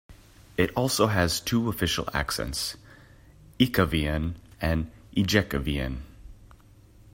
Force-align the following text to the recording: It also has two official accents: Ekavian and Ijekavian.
It 0.57 0.71
also 0.75 1.05
has 1.09 1.39
two 1.39 1.69
official 1.69 2.09
accents: 2.11 2.75
Ekavian 3.59 4.33
and 4.59 4.89
Ijekavian. 5.15 5.99